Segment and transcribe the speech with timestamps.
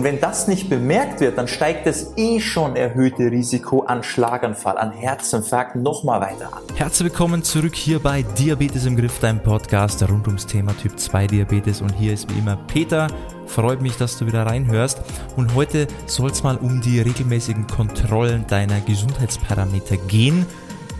[0.00, 4.78] Und wenn das nicht bemerkt wird, dann steigt das eh schon erhöhte Risiko an Schlaganfall,
[4.78, 6.62] an Herzinfarkt nochmal weiter an.
[6.74, 11.26] Herzlich willkommen zurück hier bei Diabetes im Griff, deinem Podcast rund ums Thema Typ 2
[11.26, 11.82] Diabetes.
[11.82, 13.08] Und hier ist wie immer Peter.
[13.44, 15.02] Freut mich, dass du wieder reinhörst.
[15.36, 20.46] Und heute soll es mal um die regelmäßigen Kontrollen deiner Gesundheitsparameter gehen.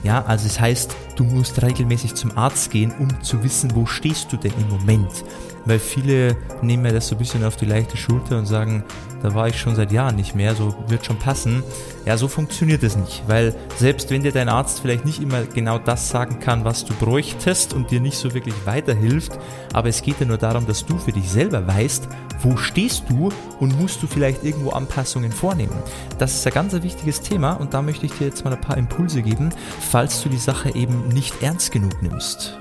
[0.02, 4.32] Ja, also es heißt, du musst regelmäßig zum Arzt gehen, um zu wissen, wo stehst
[4.32, 5.22] du denn im Moment.
[5.66, 8.84] Weil viele nehmen mir das so ein bisschen auf die leichte Schulter und sagen,
[9.22, 11.62] da war ich schon seit Jahren nicht mehr, so wird schon passen.
[12.06, 15.78] Ja, so funktioniert es nicht, weil selbst wenn dir dein Arzt vielleicht nicht immer genau
[15.78, 19.38] das sagen kann, was du bräuchtest und dir nicht so wirklich weiterhilft,
[19.74, 22.08] aber es geht ja nur darum, dass du für dich selber weißt,
[22.42, 25.76] wo stehst du und musst du vielleicht irgendwo Anpassungen vornehmen.
[26.18, 28.78] Das ist ein ganz wichtiges Thema und da möchte ich dir jetzt mal ein paar
[28.78, 29.50] Impulse geben,
[29.90, 32.58] falls du die Sache eben nicht ernst genug nimmst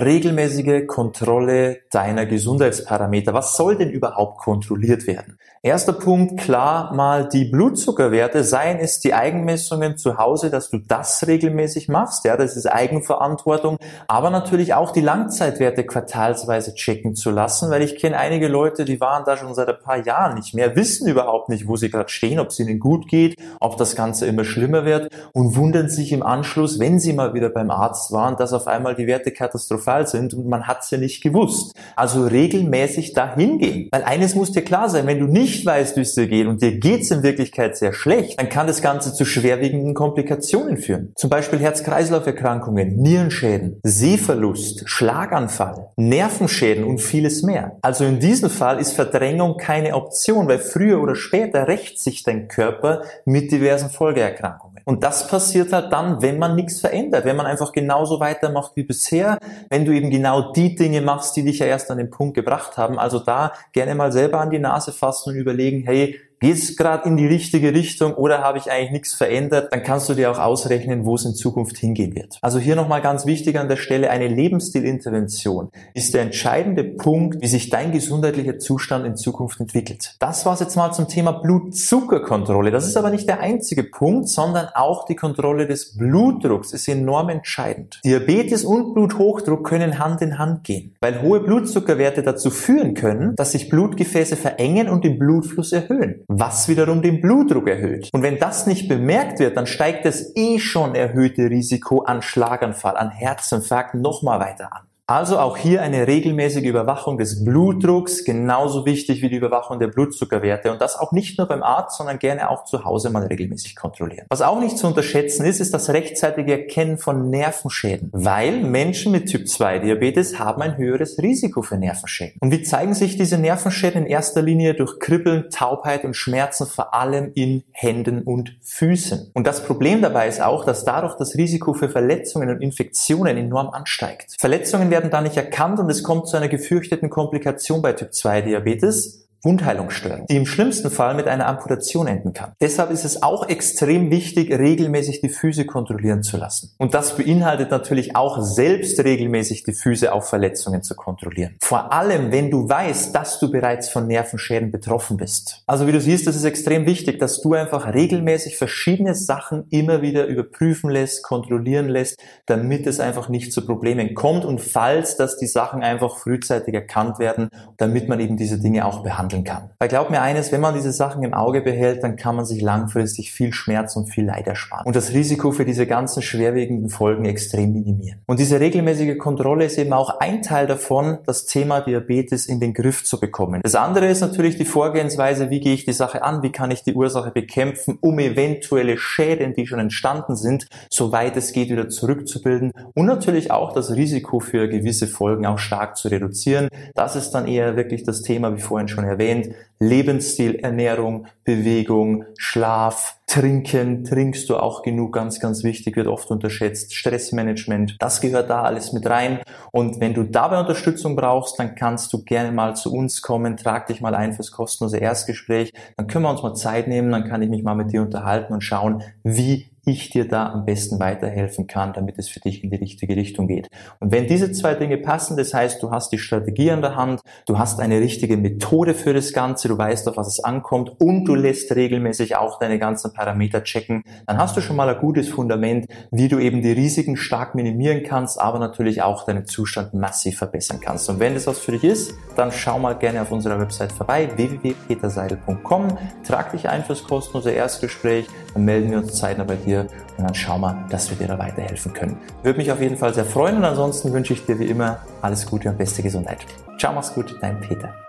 [0.00, 3.34] regelmäßige Kontrolle deiner Gesundheitsparameter.
[3.34, 5.38] Was soll denn überhaupt kontrolliert werden?
[5.62, 11.26] Erster Punkt, klar mal die Blutzuckerwerte, seien es die Eigenmessungen zu Hause, dass du das
[11.26, 17.70] regelmäßig machst, ja, das ist Eigenverantwortung, aber natürlich auch die Langzeitwerte quartalsweise checken zu lassen,
[17.70, 20.76] weil ich kenne einige Leute, die waren da schon seit ein paar Jahren nicht mehr,
[20.76, 24.26] wissen überhaupt nicht, wo sie gerade stehen, ob es ihnen gut geht, ob das Ganze
[24.26, 28.36] immer schlimmer wird und wundern sich im Anschluss, wenn sie mal wieder beim Arzt waren,
[28.36, 31.72] dass auf einmal die Werte katastrophal sind und man hat es ja nicht gewusst.
[31.96, 35.96] Also regelmäßig dahin gehen, weil eines muss dir klar sein, wenn du nicht nicht weißt,
[35.96, 39.14] wie es dir geht und dir geht's in Wirklichkeit sehr schlecht, dann kann das Ganze
[39.14, 41.12] zu schwerwiegenden Komplikationen führen.
[41.16, 47.78] Zum Beispiel Herz-Kreislauf-Erkrankungen, Nierenschäden, Sehverlust, Schlaganfall, Nervenschäden und vieles mehr.
[47.82, 52.48] Also in diesem Fall ist Verdrängung keine Option, weil früher oder später rächt sich dein
[52.48, 54.67] Körper mit diversen Folgeerkrankungen.
[54.88, 58.84] Und das passiert halt dann, wenn man nichts verändert, wenn man einfach genauso weitermacht wie
[58.84, 59.36] bisher,
[59.68, 62.78] wenn du eben genau die Dinge machst, die dich ja erst an den Punkt gebracht
[62.78, 62.98] haben.
[62.98, 67.08] Also da gerne mal selber an die Nase fassen und überlegen, hey, Geht es gerade
[67.08, 69.72] in die richtige Richtung oder habe ich eigentlich nichts verändert?
[69.72, 72.38] Dann kannst du dir auch ausrechnen, wo es in Zukunft hingehen wird.
[72.42, 77.48] Also hier nochmal ganz wichtig an der Stelle, eine Lebensstilintervention ist der entscheidende Punkt, wie
[77.48, 80.14] sich dein gesundheitlicher Zustand in Zukunft entwickelt.
[80.20, 82.70] Das war es jetzt mal zum Thema Blutzuckerkontrolle.
[82.70, 87.30] Das ist aber nicht der einzige Punkt, sondern auch die Kontrolle des Blutdrucks ist enorm
[87.30, 88.00] entscheidend.
[88.04, 93.52] Diabetes und Bluthochdruck können Hand in Hand gehen, weil hohe Blutzuckerwerte dazu führen können, dass
[93.52, 98.10] sich Blutgefäße verengen und den Blutfluss erhöhen was wiederum den Blutdruck erhöht.
[98.12, 102.96] Und wenn das nicht bemerkt wird, dann steigt das eh schon erhöhte Risiko an Schlaganfall,
[102.96, 104.87] an Herzinfarkt nochmal weiter an.
[105.10, 110.70] Also auch hier eine regelmäßige Überwachung des Blutdrucks, genauso wichtig wie die Überwachung der Blutzuckerwerte
[110.70, 114.26] und das auch nicht nur beim Arzt, sondern gerne auch zu Hause mal regelmäßig kontrollieren.
[114.28, 119.30] Was auch nicht zu unterschätzen ist, ist das rechtzeitige Erkennen von Nervenschäden, weil Menschen mit
[119.30, 122.36] Typ 2 Diabetes haben ein höheres Risiko für Nervenschäden.
[122.40, 126.92] Und wie zeigen sich diese Nervenschäden in erster Linie durch Kribbeln, Taubheit und Schmerzen, vor
[126.92, 129.30] allem in Händen und Füßen.
[129.32, 133.70] Und das Problem dabei ist auch, dass dadurch das Risiko für Verletzungen und Infektionen enorm
[133.70, 134.36] ansteigt.
[134.38, 138.12] Verletzungen werden werden da nicht erkannt und es kommt zu einer gefürchteten Komplikation bei Typ
[138.12, 139.27] 2 Diabetes.
[139.44, 142.52] Wundheilungsstörung, die im schlimmsten Fall mit einer Amputation enden kann.
[142.60, 146.74] Deshalb ist es auch extrem wichtig, regelmäßig die Füße kontrollieren zu lassen.
[146.78, 151.56] Und das beinhaltet natürlich auch selbst regelmäßig die Füße auf Verletzungen zu kontrollieren.
[151.60, 155.62] Vor allem, wenn du weißt, dass du bereits von Nervenschäden betroffen bist.
[155.66, 160.02] Also wie du siehst, das ist extrem wichtig, dass du einfach regelmäßig verschiedene Sachen immer
[160.02, 165.38] wieder überprüfen lässt, kontrollieren lässt, damit es einfach nicht zu Problemen kommt und falls, dass
[165.38, 169.70] die Sachen einfach frühzeitig erkannt werden, damit man eben diese Dinge auch behandelt handeln kann.
[169.78, 172.62] Weil glaub mir eines, wenn man diese Sachen im Auge behält, dann kann man sich
[172.62, 177.24] langfristig viel Schmerz und viel Leid ersparen und das Risiko für diese ganzen schwerwiegenden Folgen
[177.24, 178.20] extrem minimieren.
[178.26, 182.72] Und diese regelmäßige Kontrolle ist eben auch ein Teil davon, das Thema Diabetes in den
[182.72, 183.60] Griff zu bekommen.
[183.62, 186.82] Das andere ist natürlich die Vorgehensweise, wie gehe ich die Sache an, wie kann ich
[186.82, 192.72] die Ursache bekämpfen, um eventuelle Schäden, die schon entstanden sind, soweit es geht, wieder zurückzubilden
[192.94, 196.68] und natürlich auch das Risiko für gewisse Folgen auch stark zu reduzieren.
[196.94, 202.24] Das ist dann eher wirklich das Thema, wie vorhin schon erwähnt, erwähnt, Lebensstil, Ernährung, Bewegung,
[202.36, 208.50] Schlaf, Trinken, trinkst du auch genug, ganz, ganz wichtig, wird oft unterschätzt, Stressmanagement, das gehört
[208.50, 209.40] da alles mit rein.
[209.70, 213.86] Und wenn du dabei Unterstützung brauchst, dann kannst du gerne mal zu uns kommen, trag
[213.86, 217.42] dich mal ein fürs kostenlose Erstgespräch, dann können wir uns mal Zeit nehmen, dann kann
[217.42, 221.66] ich mich mal mit dir unterhalten und schauen, wie ich dir da am besten weiterhelfen
[221.66, 223.68] kann, damit es für dich in die richtige Richtung geht.
[224.00, 227.22] Und wenn diese zwei Dinge passen, das heißt, du hast die Strategie an der Hand,
[227.46, 231.24] du hast eine richtige Methode für das Ganze, du weißt, auf was es ankommt und
[231.24, 235.28] du lässt regelmäßig auch deine ganzen Parameter checken, dann hast du schon mal ein gutes
[235.28, 240.38] Fundament, wie du eben die Risiken stark minimieren kannst, aber natürlich auch deinen Zustand massiv
[240.38, 241.08] verbessern kannst.
[241.08, 244.28] Und wenn das was für dich ist, dann schau mal gerne auf unserer Website vorbei,
[244.36, 245.88] www.peterseidel.com,
[246.26, 250.34] trag dich ein fürs kostenlose Erstgespräch, dann melden wir uns zeitnah bei dir und dann
[250.34, 252.16] schauen wir, dass wir dir da weiterhelfen können.
[252.42, 255.46] Würde mich auf jeden Fall sehr freuen und ansonsten wünsche ich dir wie immer alles
[255.46, 256.46] Gute und beste Gesundheit.
[256.78, 258.07] Ciao, mach's gut, dein Peter.